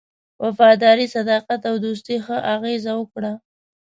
وفاداري، 0.43 1.05
صداقت 1.15 1.61
او 1.69 1.75
دوستی 1.85 2.15
ښه 2.25 2.35
اغېزه 2.53 2.93
وکړه. 2.97 3.33